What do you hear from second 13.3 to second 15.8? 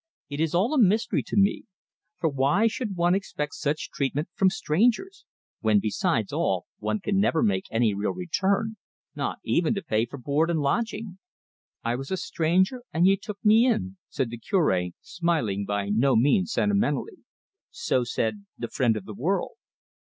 me in,"' said the Cure, smiling